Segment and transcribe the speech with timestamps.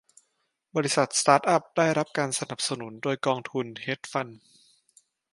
[0.75, 4.39] บริษัทสตาร์ตอัพได้รับการสนับสนุนโดยกองทุนเฮดจ์ฟันด์